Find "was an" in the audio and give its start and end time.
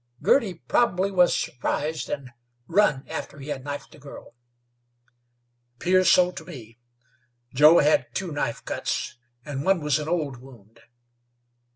9.79-10.09